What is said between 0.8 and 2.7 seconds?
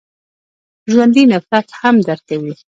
ژوندي نفرت هم درک کوي